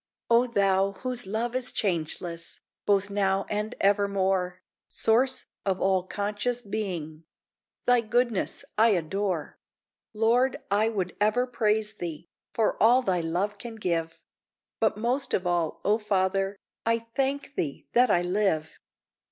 O 0.31 0.47
Thou, 0.47 0.93
whose 0.93 1.27
love 1.27 1.53
is 1.53 1.71
changeless, 1.71 2.59
Both 2.87 3.11
now 3.11 3.45
and 3.51 3.75
evermore, 3.79 4.63
Source 4.87 5.45
of 5.63 5.79
all 5.79 6.07
conscious 6.07 6.63
being! 6.63 7.25
Thy 7.85 8.01
goodness 8.01 8.65
I 8.79 8.89
adore. 8.97 9.59
Lord, 10.15 10.57
I 10.71 10.89
would 10.89 11.15
ever 11.21 11.45
praise 11.45 11.93
Thee 11.93 12.27
For 12.55 12.81
all 12.81 13.03
Thy 13.03 13.21
love 13.21 13.59
can 13.59 13.75
give; 13.75 14.23
But 14.79 14.97
most 14.97 15.35
of 15.35 15.45
all, 15.45 15.79
O 15.85 15.99
Father, 15.99 16.57
I 16.83 17.05
thank 17.15 17.53
Thee 17.53 17.87
that 17.93 18.09
I 18.09 18.23
live. 18.23 18.79